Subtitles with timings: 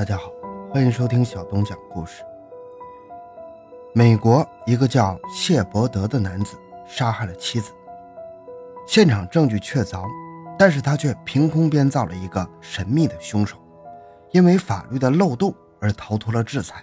[0.00, 0.32] 大家好，
[0.72, 2.22] 欢迎收听小东讲故事。
[3.94, 7.70] 美国一个叫谢伯德的男子杀害了妻子，
[8.86, 10.06] 现场证据确凿，
[10.58, 13.58] 但是他却凭空编造了一个神秘的凶手，
[14.30, 16.82] 因为法律的漏洞而逃脱了制裁。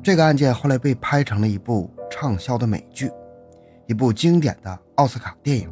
[0.00, 3.10] 这个案件后来被拍成了一部畅销的美剧，
[3.88, 5.68] 一部经典的奥斯卡电影。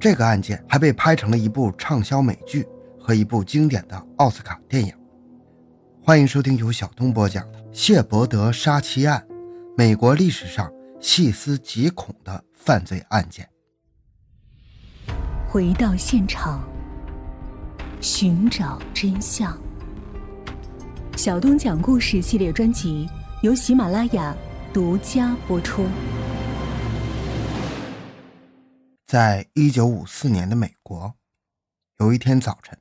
[0.00, 2.66] 这个案件还被拍成了一部畅销美剧
[3.08, 4.94] 和一部经典的奥斯卡电影。
[6.02, 9.26] 欢迎收听由小东播讲的《谢伯德杀妻案》，
[9.78, 13.48] 美国历史上细思极恐的犯罪案件。
[15.48, 16.62] 回到现场，
[17.98, 19.58] 寻找真相。
[21.16, 23.08] 小东讲故事系列专辑
[23.42, 24.36] 由喜马拉雅
[24.70, 25.86] 独家播出。
[29.06, 31.14] 在一九五四年的美国，
[32.00, 32.78] 有一天早晨，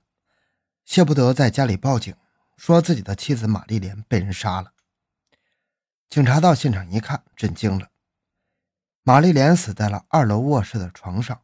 [0.87, 2.15] 谢伯德在家里报警，
[2.55, 4.71] 说自己的妻子玛丽莲被人杀了。
[6.09, 7.89] 警察到现场一看，震惊了。
[9.03, 11.41] 玛丽莲死在了二楼卧室的床上，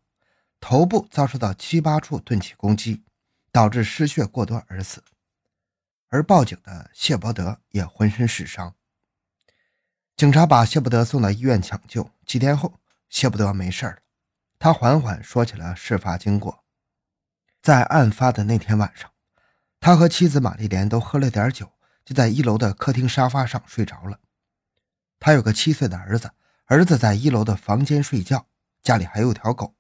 [0.62, 3.04] 头部遭受到七八处钝器攻击，
[3.52, 5.04] 导致失血过多而死。
[6.08, 8.74] 而报警的谢伯德也浑身是伤。
[10.16, 13.98] 警察把谢伯德送到医院抢救，几天后，谢伯德没事了。
[14.58, 16.64] 他缓缓说起了事发经过。
[17.62, 19.10] 在案发的那天晚上，
[19.86, 21.70] 他和妻子玛丽莲都喝了点酒，
[22.06, 24.18] 就在一楼的客厅沙发上睡着了。
[25.20, 26.32] 他有个七岁的儿子，
[26.68, 28.48] 儿子在一楼的房间睡觉，
[28.82, 29.76] 家里还有条狗。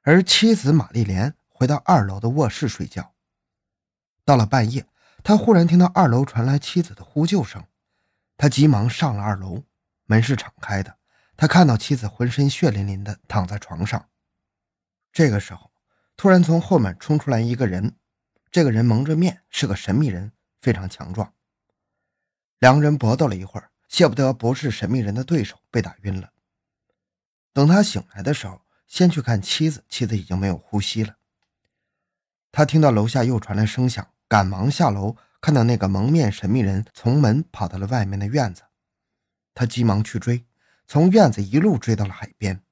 [0.00, 3.12] 而妻子玛丽莲回到二楼的卧室睡觉。
[4.24, 4.86] 到了半夜，
[5.22, 7.62] 他忽然听到二楼传来妻子的呼救声，
[8.38, 9.62] 他急忙上了二楼，
[10.06, 10.96] 门是敞开的。
[11.36, 14.08] 他看到妻子浑身血淋淋的躺在床上，
[15.12, 15.70] 这个时候，
[16.16, 17.96] 突然从后面冲出来一个人，
[18.50, 21.32] 这个人蒙着面，是个神秘人，非常强壮。
[22.58, 26.32] 两个人搏斗了一会儿，谢不得不是神秘人的对手，被打晕了。
[27.52, 31.16] 等他醒来的时候，先去看妻子，妻子已经没有呼吸了。
[32.50, 38.62] 他听到楼下又传来声响，赶忙下楼，看到那个蒙面神秘人从门跑到了外面的院子，
[39.54, 40.44] 他急忙去追。
[40.88, 42.64] 从院子一路追到了海边，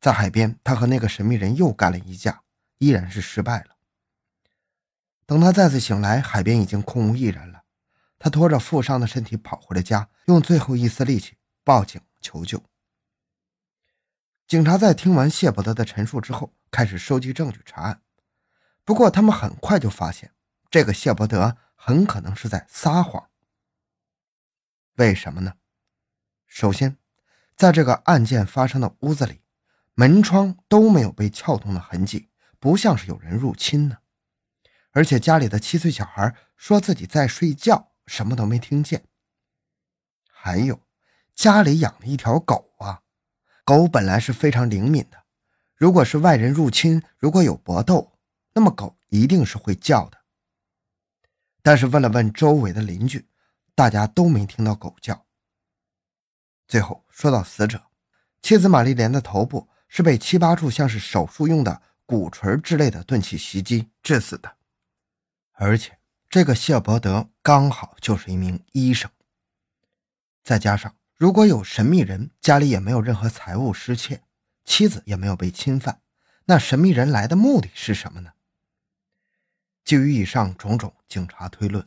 [0.00, 2.42] 在海边，他和那个神秘人又干了一架，
[2.78, 3.71] 依然是失败了。
[5.26, 7.62] 等他再次醒来，海边已经空无一人了。
[8.18, 12.62] 他拖着负伤的身体跑回了家，用最后一丝力气报警求救。
[14.46, 18.02] 警察在听完谢伯德的陈述之后，开始收集证据查案。
[18.84, 20.32] 不过，他们很快就发现，
[20.70, 23.30] 这个谢伯德很可能是在撒谎。
[24.96, 25.54] 为什么呢？
[26.46, 26.98] 首先，
[27.56, 29.40] 在这个案件发生的屋子里，
[29.94, 32.28] 门窗都没有被撬动的痕迹，
[32.60, 33.96] 不像是有人入侵呢。
[34.92, 39.04] 而且家里的七岁小孩说自己在睡觉，什么都没听见。
[40.26, 40.80] 还有，
[41.34, 43.02] 家里养了一条狗啊，
[43.64, 45.24] 狗本来是非常灵敏的，
[45.74, 48.18] 如果是外人入侵，如果有搏斗，
[48.54, 50.18] 那么狗一定是会叫的。
[51.62, 53.28] 但是问了问周围的邻居，
[53.74, 55.24] 大家都没听到狗叫。
[56.66, 57.82] 最后说到死者，
[58.42, 64.56] 妻子玛丽莲的头部是被七八处像是手术用的鼓槌之类的钝器袭击致死的，
[65.64, 65.96] 而且
[66.28, 69.08] 这个谢伯德刚好就是一名医生。
[70.42, 74.24] 再加上如果有神秘人，家里也没有任何财物失窃，
[74.64, 76.00] 妻子也没有被侵犯，
[76.46, 78.32] 那神秘人来的目的是什么呢？
[79.84, 81.86] 基于以上种种，警察推论，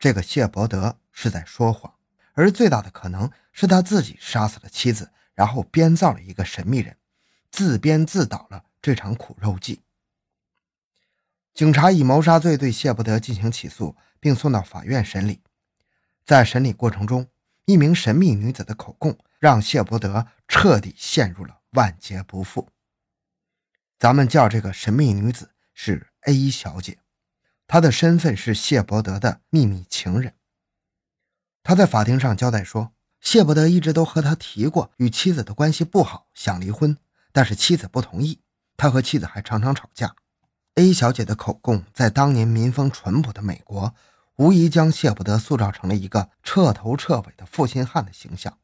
[0.00, 1.94] 这个谢伯德是在说谎。
[2.32, 6.96] 而最大的可能是他自己杀死了妻子，然后编造了一个神秘人，
[7.52, 9.82] 自编自导了这场苦肉计。
[11.56, 15.40] 警察以谋杀罪对谢伯德进行起诉，并送到法院审理。
[16.22, 17.30] 在审理过程中，
[17.64, 22.68] 一名神秘女子的口供让谢伯德彻底陷入了万劫不复。
[23.98, 26.98] 咱们叫这个神秘女子是 A 小姐，
[27.66, 30.34] 她的身份是谢伯德的秘密情人。
[31.62, 32.92] 他在法庭上交代说，
[33.22, 36.98] 谢伯德一直都和他提过与妻子的关系不好，想离婚，
[37.32, 38.42] 但是妻子不同意。
[38.76, 40.16] 他和妻子还常常吵架。
[40.76, 43.94] A 小姐的口供在当年民风淳朴的美国，
[44.36, 48.58] 无疑将谢伯德塑造成了一个彻头彻尾的负心汉的形象。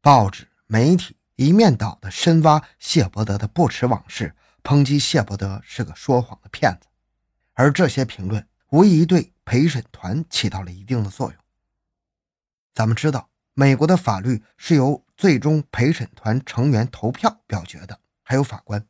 [0.00, 6.86] 报纸、媒体一面倒的深挖谢伯德的不耻往事，抨击谢伯德是个说谎的骗子，
[7.54, 11.36] 而这些评论无疑对陪审团起到了一定的作用。
[12.72, 18.86] 咱们知道，美国的法律是由最终陪审团成员投票表决的，还有法官。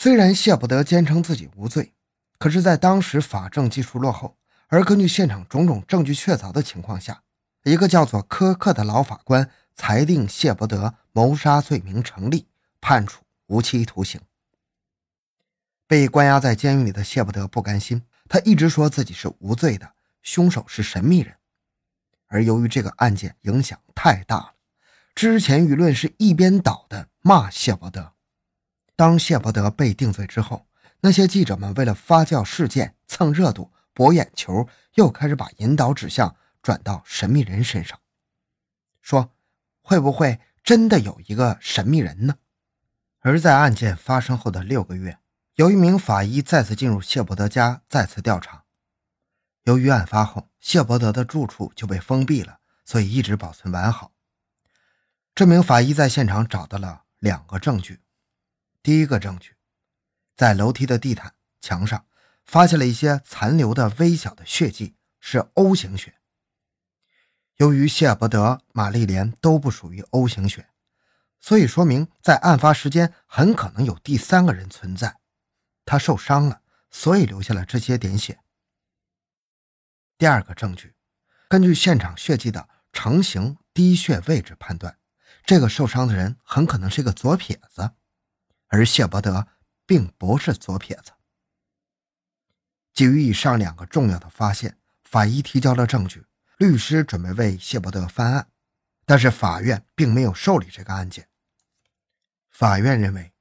[0.00, 1.92] 虽然谢伯德坚称自己无罪，
[2.38, 7.24] 可是，在当时法证技术落后，而根据现场种种证据确凿的情况下，
[7.64, 12.46] 一个叫做科克的老法官裁定谢伯德谋杀罪名成立，
[12.80, 14.20] 判处无期徒刑。
[15.88, 21.34] 被关押在监狱里的谢伯德不甘心，他一直说自己是无罪的，凶手是神秘人。
[22.28, 24.54] 而由于这个案件影响太大了，
[25.16, 28.12] 之前舆论是一边倒的骂谢伯德。
[28.98, 30.66] 当谢伯德被定罪之后，
[31.02, 37.96] 那些记者们为了发酵事件、蹭热度、博眼球，又开始把引导指向转到神秘人身上，
[39.00, 39.30] 说
[39.82, 42.38] 会不会真的有一个神秘人呢？
[43.20, 45.16] 而在案件发生后的六个月。
[45.54, 48.64] 有一名法医再次进入谢伯德家，再次调查。
[49.62, 54.10] 由于案发后谢伯德的住处就被封闭了，所以一直保存完好。
[55.36, 58.00] 这名法医在现场找到了两个证据。
[58.82, 59.56] 第一个证据，
[60.36, 62.06] 在楼梯的地毯墙上
[62.44, 66.14] 发现了一些残留的微小的血迹，是 O 型血。
[67.56, 70.68] 由于谢伯德、玛丽莲都不属于 O 型血，
[71.40, 75.18] 所以说明在案发时间很可能有第三个人存在。
[75.84, 78.38] 他受伤了，所以留下了这些点血。
[80.16, 80.94] 第二个证据，
[81.48, 84.98] 根据现场血迹的成型滴血位置判断，
[85.44, 87.92] 这个受伤的人很可能是一个左撇子，
[88.68, 89.46] 而谢伯德
[89.84, 91.12] 并不是左撇子。
[92.94, 96.24] 基于以上两个重要的发现，法医提交了证据，
[96.56, 98.48] 律师准备为谢伯德翻案，
[99.04, 101.28] 但是法院并没有受理这个案件。
[102.50, 103.32] 法院认为。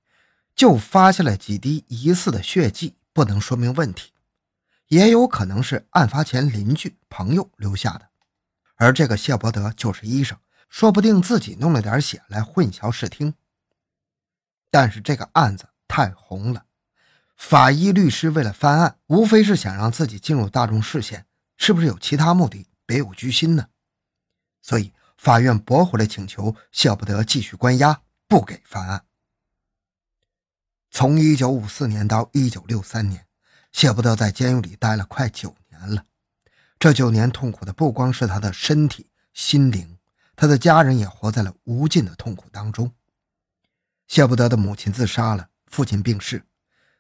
[0.58, 4.12] 就发现了几滴疑似的血迹，不能说明问题，
[4.88, 8.10] 也有可能是案发前邻居朋友留下的。
[8.78, 10.36] 而这个谢伯德就是医生，
[10.68, 13.36] 说不定自己弄了点血来混淆视听。
[14.70, 16.66] 但是这个案子太红了，
[17.36, 21.26] 法医律师为了翻案，无非是想让自己进入大众视线，
[21.58, 23.68] 是不是有其他目的，别有居心呢？
[24.62, 29.06] 所以法院驳回了请求，谢伯德继续关押，不给翻案。
[30.92, 33.26] 从一九五四年到一九六三年，
[33.72, 36.06] 谢伯德在监狱里待了快九年了。
[36.80, 39.98] 这九年痛苦的不光是他的身体、心灵，
[40.36, 42.92] 他的家人也活在了无尽的痛苦当中。
[44.08, 46.46] 谢伯德的母亲自杀了，父亲病逝，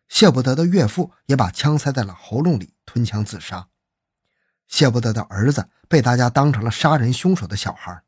[0.09, 3.69] 谢伯德的岳父也把枪塞在了喉咙里吞枪自杀。
[4.67, 8.03] 谢伯德的儿子被大家当成了杀人凶手的小孩。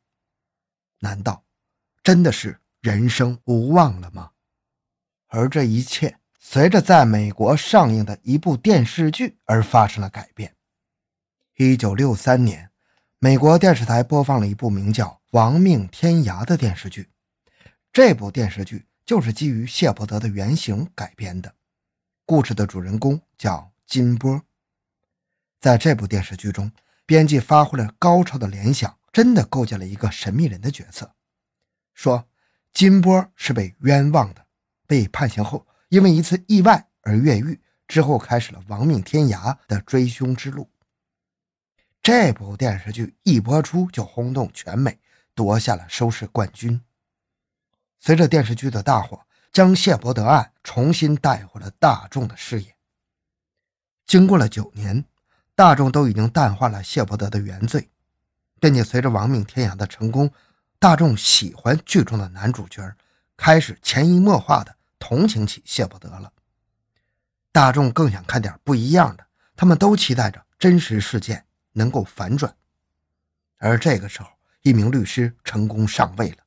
[1.00, 1.46] 难道
[2.04, 4.32] 真的是人生无望了吗？
[5.28, 10.56] 而这一切随着在美国上映的一部电视剧而发生了改变。
[11.56, 12.70] 一九六三年，
[13.20, 17.10] 美国电视台播放了一部名叫《亡命天涯》的电视剧。
[17.94, 21.56] 这部电视剧就是基于谢伯德的原型改编的。
[22.28, 24.40] 故事的主人公叫金波。
[25.60, 26.72] 在这部电视剧中，
[27.08, 31.12] 编辑发挥了高超的联想，真的构建了一个神秘人的角色，
[31.96, 32.30] 说
[32.72, 34.46] 金波是被冤枉的。
[34.86, 40.70] 被判刑后，因为一次意外而越狱，之后开始了亡命天涯的追凶之路。
[42.04, 45.00] 这部电视剧一播出就轰动全美，
[45.34, 46.80] 夺下了收视冠军。
[48.00, 52.76] 随着电视剧的大火，将谢伯德案重新带回了大众的视野。
[54.06, 55.06] 经过了九年，
[55.56, 57.90] 大众都已经淡化了谢伯德的原罪，
[58.60, 60.32] 并且随着亡命天涯的成功，
[60.80, 62.96] 大众喜欢剧中的男主角，
[63.38, 64.76] 开始潜移默化的。
[65.02, 66.30] 同情起谢伯德了，
[67.54, 69.26] 大众更想看点不一样的，
[69.56, 72.54] 他们都期待着真实事件能够反转。
[73.60, 74.30] 而这个时候，
[74.62, 76.38] 一名律师成功上位了。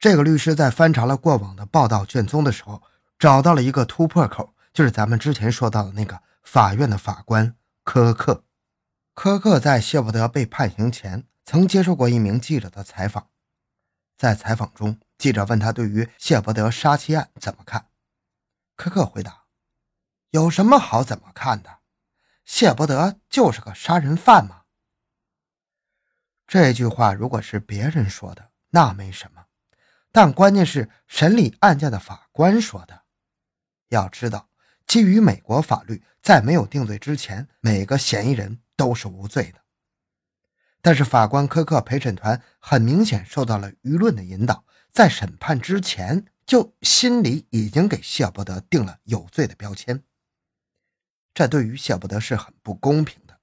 [0.00, 2.82] 这个律师在翻查了过往的报道卷宗的时候，
[3.18, 7.54] 找到了一个突破口，就是咱们之前说到的那个法院的法官
[7.84, 8.42] 科克。
[9.12, 13.28] 科克在谢伯德被判刑前，曾接受过一名记者的采访，
[14.16, 14.98] 在采访中。
[15.18, 17.90] 记者问他对于谢伯德杀妻案怎么看？
[18.76, 19.44] 科克回答
[20.32, 21.80] ：“有什么好怎么看的？
[22.46, 24.62] 谢伯德就是个杀人犯嘛。”
[26.48, 29.44] 这句话如果是别人说的，那没什么，
[30.12, 33.02] 但关键是审理案件的法官说的。
[33.88, 34.48] 要知道，
[34.86, 39.60] 基于美国法律，在没有定罪之前，每个嫌疑人都是无罪的。
[40.82, 44.64] 但是法官科克陪审团很明显受到了舆论的引导。
[44.92, 50.02] 在审判之前，就心里已经给谢伯德定了有罪的标签，
[51.32, 53.38] 这对于谢伯德是很不公平的。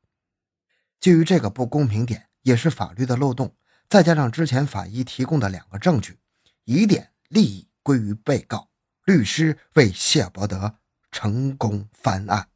[1.00, 3.56] 基于这个不公平点，也是法律的漏洞，
[3.88, 6.20] 再加上之前法医提供的两个证据，
[6.68, 8.70] 疑点利益归于被告，
[9.06, 10.80] 律师为谢伯德
[11.12, 12.50] 成功翻案。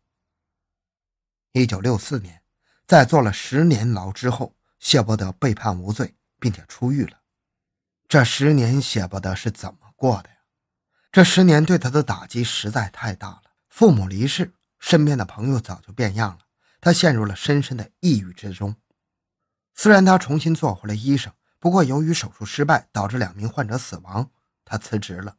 [1.53, 2.43] 一九六四年，
[2.85, 7.21] 在坐了十年牢之后，谢伯德被判无罪，并且出狱了。
[8.09, 10.35] 这十年，谢伯德是怎么过的呀？
[11.09, 13.43] 这十年对他的打击实在太大了。
[13.69, 16.39] 父母离世，身边的朋友早就变样了，
[16.81, 18.75] 他陷入了深深的抑郁之中。
[19.73, 24.31] 虽然他重新做回了医生，不过由于手术失败导致两名患者死亡，
[24.65, 25.37] 他辞职了。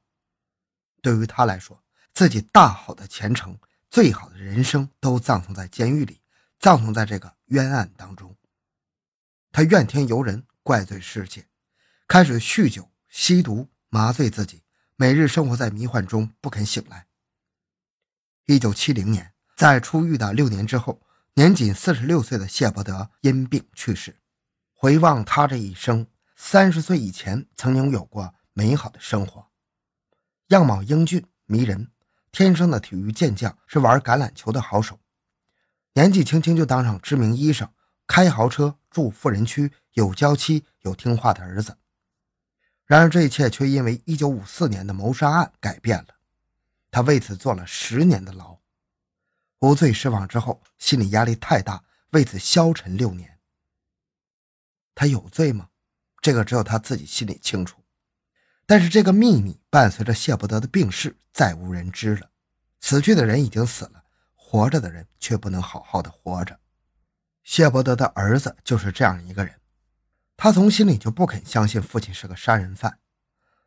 [1.00, 3.58] 对于他来说，自己大好的前程、
[3.90, 6.20] 最好的人生都葬送在监狱里，
[6.60, 8.36] 葬送在这个冤案当中。
[9.50, 11.48] 他怨天尤人，怪罪世界。
[12.06, 14.62] 开始酗酒、吸毒，麻醉自己，
[14.94, 17.08] 每日生活在迷幻中，不肯醒来。
[18.46, 21.02] 一九七零年，在出狱的六年之后，
[21.34, 24.20] 年仅四十六岁的谢伯德因病去世。
[24.72, 26.06] 回望他这一生，
[26.44, 29.46] 三十岁以前曾经有过美好的生活，
[30.48, 31.92] 样貌英俊迷人，
[32.32, 34.98] 天生的体育健将，是玩橄榄球的好手。
[35.94, 37.72] 年纪轻轻就当上知名医生，
[38.08, 41.78] 开豪车，住富人区，有娇妻，有听话的儿子。
[42.86, 46.08] 然而，这一切却因为1954年的谋杀案改变了。
[46.90, 48.58] 他为此坐了十年的牢，
[49.60, 53.38] 无罪释放之后，心理压力太大，为此消沉六年。
[54.92, 55.68] 他有罪吗？
[56.22, 57.82] 这个只有他自己心里清楚。
[58.64, 62.30] 但是，这个秘密伴随着谢伯德的病逝，再无人知了。
[62.80, 64.02] 死去的人已经死了，
[64.34, 66.58] 活着的人却不能好好的活着。
[67.42, 69.52] 谢伯德的儿子就是这样一个人。
[70.36, 72.98] 他从心里就不肯相信父亲是个杀人犯。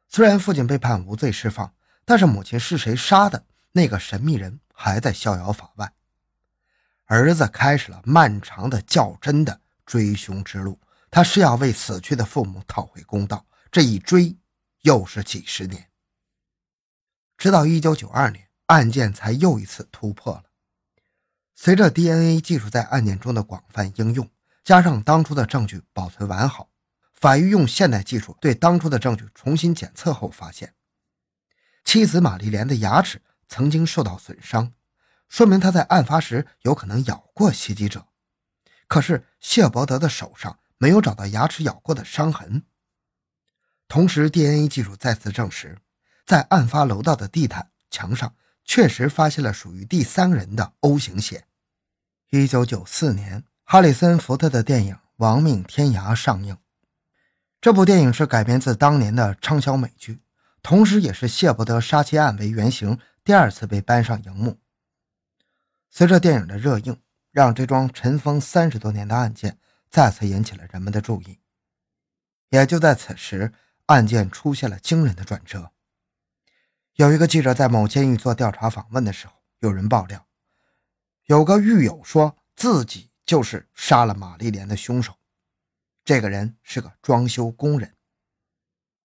[0.08, 1.74] 虽然父亲被判无罪释放，
[2.06, 5.92] 但是母亲是谁杀的，那个神秘人还在逍遥法外。
[7.06, 10.80] 儿子开始了漫长的较真的追凶之路，
[11.16, 13.46] 他是要为死去的父母讨回公道。
[13.72, 14.38] 这一追
[14.82, 15.90] 又是几十年，
[17.38, 20.44] 直到一九九二年，案件才又一次突破了。
[21.56, 24.30] 随着 DNA 技术在案件中的广泛应用。
[24.66, 26.70] 加上当初的证据保存完好，
[27.14, 30.76] 法医用现代技术对当初的证据重新检测后，发现
[31.86, 34.74] 妻子玛丽莲的牙齿曾经受到损伤，
[35.30, 38.06] 说明他在案发时有可能咬过袭击者。
[38.88, 42.64] 可是谢伯德的手上没有找到牙齿咬过的伤痕。
[43.88, 45.78] 同时，DNA 技术再次证实，
[46.26, 51.46] 在案发楼道的地毯墙上确实发现了属于第三人的 O 型血。
[52.30, 53.44] 一九九四年。
[53.68, 56.56] 哈里森·福特的电影《亡命天涯》上映。
[57.60, 60.22] 这部电影是改编自当年的畅销美剧，
[60.62, 64.60] 同时也是谢伯德杀妻案为原型第二次被搬上荧幕。
[65.90, 67.02] 随着电影的热映，
[67.32, 69.58] 让这桩尘封三十多年的案件
[69.96, 71.40] 再次引起了人们的注意。
[72.50, 73.54] 也就在此时，
[73.86, 75.72] 案件出现了惊人的转折。
[76.96, 80.28] 有一个记者在某监狱做调查访问的时候，有人爆料，
[81.28, 83.12] 有个狱友说自己。
[83.26, 85.16] 就是杀了玛丽莲的凶手，
[86.04, 87.96] 这个人是个装修工人，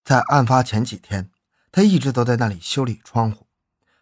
[0.04, 1.30] 在案发前几天，
[1.72, 3.46] 他一直都在那里修理窗户，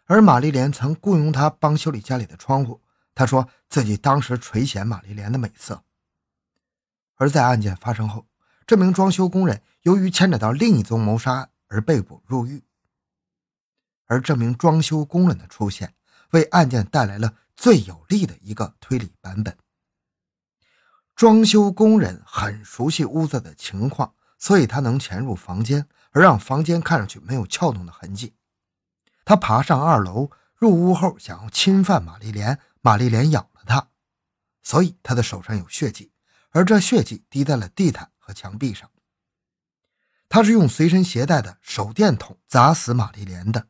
[0.03, 2.81] 而玛丽莲曾雇佣他帮修理家里的窗户。
[3.15, 5.85] 他说自己当时垂涎玛丽莲的美色。
[7.19, 8.25] 而在案件发生后，
[8.65, 12.63] 这名装修工人由于牵扯到另一宗谋杀案而被捕入狱，
[14.05, 15.93] 而这名装修工人的出现，
[16.31, 19.57] 为案件带来了最有力的一个推理版本。
[21.13, 28.33] 装修工人很熟悉屋子的情况，所以他能潜入房间，而让房间看上去没有撬动的痕迹。
[29.25, 33.89] 他爬上二楼，入屋后想要侵犯玛丽莲，玛丽莲咬了他，
[34.63, 36.13] 所以他的手上有血迹，
[36.51, 38.89] 而这血迹滴在了地毯和墙壁上。
[40.27, 43.67] 他是用随身携带的手电筒砸死玛丽莲的，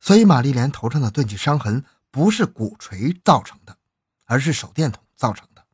[0.00, 3.78] 所以玛丽莲头上的钝器伤痕不是鼓锤造成的，
[4.24, 5.66] 而是手电筒造成的。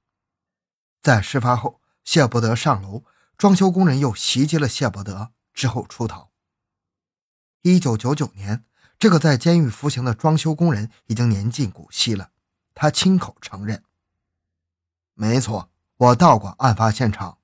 [1.00, 3.04] 在事发后，谢伯德上楼，
[3.38, 6.30] 装修工人又袭击了谢伯德，之后出逃。
[7.62, 8.64] 一九九九年，
[8.98, 12.30] 这个在监狱服刑的装修工人已经年近古稀了，
[12.74, 13.82] 他亲口承认
[15.14, 17.38] ：“没错，我到过案发现场。”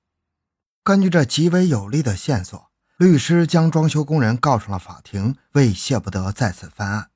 [0.83, 7.09] 根据这极为有力的线索，律师将装修工人告上了法庭，为谢伯德再次翻案。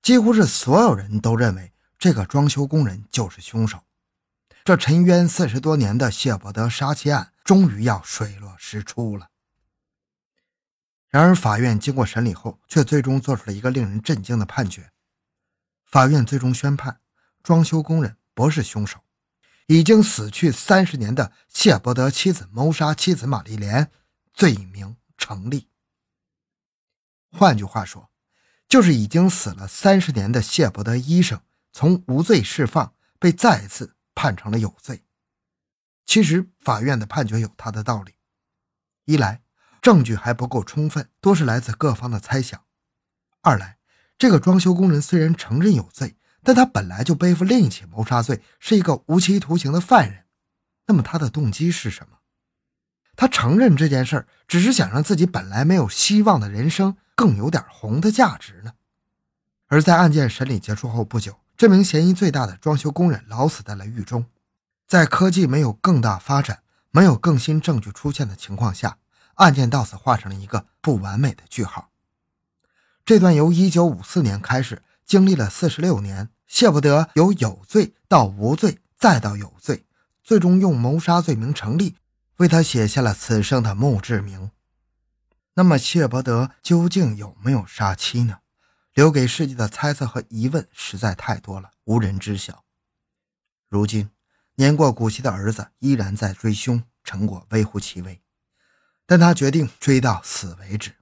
[0.00, 3.80] 几乎是所有人都认为这个装修工人就是凶手。
[4.62, 9.28] 这沉冤四十多年的谢伯德杀妻案终于要水落石出了。
[11.10, 14.90] 然而，法院经过审理后，却最终做出了一个令人震惊的判决。
[15.84, 16.98] 法院最终宣判，
[17.42, 19.03] 装修工人不是凶手，
[19.66, 23.90] 已经死去三十年的谢伯德妻子谋杀妻子玛丽莲，
[24.32, 25.68] 罪名成立。
[27.30, 28.10] 换句话说，
[28.68, 31.40] 就是已经死了三十年的谢伯德医生
[31.72, 35.04] 从无罪释放，被再次判成了有罪。
[36.04, 38.14] 其实法院的判决有他的道理：
[39.06, 39.42] 一来
[39.80, 42.60] 证据还不够充分，多是来自各方的猜想；
[43.40, 43.78] 二来
[44.18, 50.24] 这个装修工人虽然承认有罪，但他本来就背负另一起谋杀罪，是一个无期徒刑的犯人。
[50.86, 52.18] 那么他的动机是什么？
[53.16, 58.72] 他承认这件事儿，只是想让自己本来没有希望的人生更有点红的价值呢。
[59.68, 64.26] 而在案件审理结束后不久，这名嫌疑最大的装修工人老死在了狱中。
[64.86, 68.98] 在科技没有更大发展、没有更新证据出现的情况下，
[69.36, 71.90] 案件到此画上了一个不完美的句号。
[73.04, 79.86] 这段由1954年开始，经历了46年，谢不得由有罪到无罪，再到有罪，
[80.22, 81.96] 最终用谋杀罪名成立。
[82.36, 84.52] 为他写下了此生的墓志铭。
[85.54, 88.38] 那么，谢伯德究竟有没有杀妻呢？
[88.92, 92.62] 留给世界的猜测和疑问实在太多了，无人知晓。
[93.68, 94.10] 如今，
[94.54, 98.22] 年过古稀的儿子依然在追凶，成果微乎其微，
[99.06, 100.92] 但他决定追到死为止。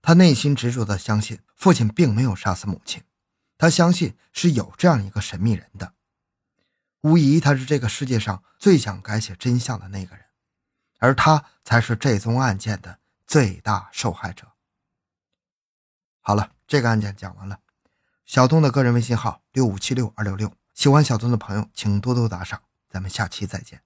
[0.00, 3.02] 他内心执着地相信，父亲并没有杀死母亲，
[3.58, 5.92] 他相信是有这样一个神秘人的。
[7.02, 10.24] 无疑，他是这个世界上最想改写真相的那个人。
[11.00, 14.48] 而他才是这宗案件的最大受害者。
[16.20, 17.60] 好了，这个案件讲完了。
[18.26, 22.62] 小东的个人微信号六五七六二六六，喜欢小东的朋友请多多打赏。
[22.88, 23.82] 咱们下期再见。